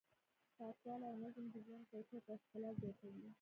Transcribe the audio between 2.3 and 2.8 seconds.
او ښکلا